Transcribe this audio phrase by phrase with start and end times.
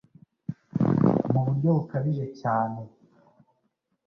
[1.31, 2.79] mu buryo bukabije cyane